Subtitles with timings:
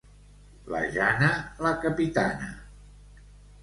[0.75, 1.29] La Jana,
[1.69, 2.53] la capitana.